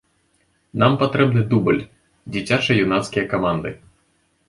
Нам 0.83 0.91
патрэбны 1.03 1.45
дубль, 1.53 1.81
дзіцяча-юнацкія 2.33 3.31
каманды. 3.37 3.69